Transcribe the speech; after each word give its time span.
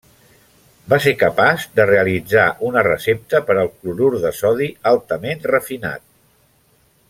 Va 0.93 0.97
ser 1.03 1.11
capaç 1.23 1.65
de 1.79 1.85
realitzar 1.89 2.45
una 2.69 2.83
recepta 2.89 3.43
per 3.51 3.57
al 3.65 3.69
clorur 3.75 4.11
de 4.25 4.33
sodi 4.41 4.71
altament 4.95 5.47
refinat. 5.55 6.07